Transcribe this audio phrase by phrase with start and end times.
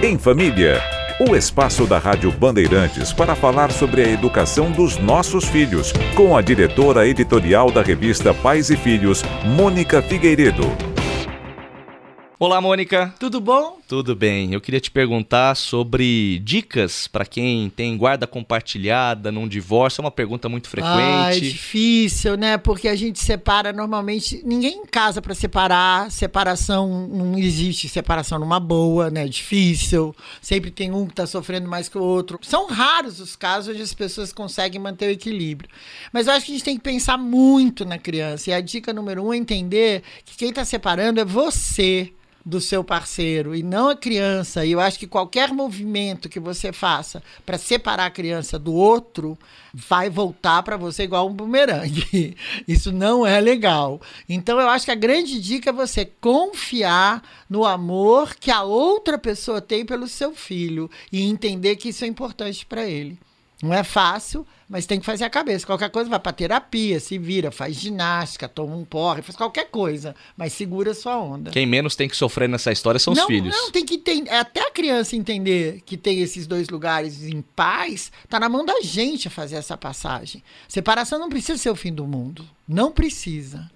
[0.00, 0.80] Em Família.
[1.18, 6.40] O espaço da Rádio Bandeirantes para falar sobre a educação dos nossos filhos, com a
[6.40, 10.87] diretora editorial da revista Pais e Filhos, Mônica Figueiredo.
[12.40, 13.12] Olá, Mônica.
[13.18, 13.80] Tudo bom?
[13.88, 14.54] Tudo bem.
[14.54, 20.00] Eu queria te perguntar sobre dicas para quem tem guarda compartilhada num divórcio.
[20.00, 20.94] É uma pergunta muito frequente.
[20.94, 22.56] Ah, é difícil, né?
[22.56, 24.40] Porque a gente separa normalmente.
[24.46, 26.12] Ninguém em casa para separar.
[26.12, 29.24] Separação não existe separação numa boa, né?
[29.24, 30.14] É difícil.
[30.40, 32.38] Sempre tem um que está sofrendo mais que o outro.
[32.42, 35.68] São raros os casos onde as pessoas conseguem manter o equilíbrio.
[36.12, 38.50] Mas eu acho que a gente tem que pensar muito na criança.
[38.50, 42.12] E a dica número um é entender que quem está separando é você
[42.48, 44.64] do seu parceiro e não a criança.
[44.64, 49.38] E eu acho que qualquer movimento que você faça para separar a criança do outro
[49.74, 52.34] vai voltar para você igual um bumerangue.
[52.66, 54.00] Isso não é legal.
[54.26, 59.18] Então eu acho que a grande dica é você confiar no amor que a outra
[59.18, 63.18] pessoa tem pelo seu filho e entender que isso é importante para ele.
[63.62, 65.66] Não é fácil, mas tem que fazer a cabeça.
[65.66, 70.14] Qualquer coisa vai para terapia, se vira, faz ginástica, toma um porre, faz qualquer coisa,
[70.36, 71.50] mas segura a sua onda.
[71.50, 73.54] Quem menos tem que sofrer nessa história são não, os filhos.
[73.54, 78.12] Não, tem que entender, até a criança entender que tem esses dois lugares em paz,
[78.28, 80.42] tá na mão da gente fazer essa passagem.
[80.68, 83.68] Separação não precisa ser o fim do mundo, não precisa.